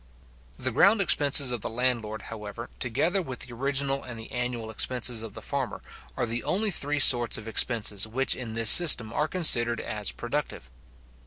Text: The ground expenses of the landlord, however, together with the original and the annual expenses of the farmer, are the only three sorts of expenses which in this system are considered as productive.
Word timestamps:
The 0.57 0.71
ground 0.71 0.99
expenses 0.99 1.51
of 1.51 1.61
the 1.61 1.69
landlord, 1.69 2.23
however, 2.23 2.71
together 2.79 3.21
with 3.21 3.41
the 3.41 3.53
original 3.53 4.03
and 4.03 4.19
the 4.19 4.31
annual 4.31 4.71
expenses 4.71 5.21
of 5.21 5.33
the 5.33 5.43
farmer, 5.43 5.79
are 6.17 6.25
the 6.25 6.43
only 6.43 6.71
three 6.71 6.97
sorts 6.97 7.37
of 7.37 7.47
expenses 7.47 8.07
which 8.07 8.35
in 8.35 8.55
this 8.55 8.71
system 8.71 9.13
are 9.13 9.27
considered 9.27 9.79
as 9.79 10.11
productive. 10.11 10.71